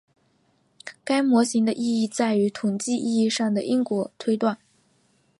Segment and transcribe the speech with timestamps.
[1.03, 4.57] 该模型的意义在于统计意义上的因果推断。